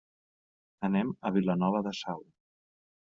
[0.89, 2.27] Anem a Vilanova de Sau.